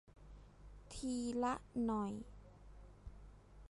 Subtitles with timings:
[0.93, 1.53] ทีละ
[1.85, 2.11] หน่อย